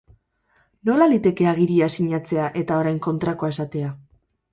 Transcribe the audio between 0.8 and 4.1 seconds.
Nola liteke agiria sinatzea eta orain kontrakoa esatea.